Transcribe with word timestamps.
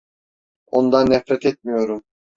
Ondan 0.71 1.09
nefret 1.09 1.45
etmiyorum. 1.45 2.03